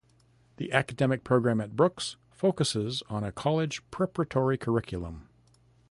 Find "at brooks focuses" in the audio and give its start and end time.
1.61-3.03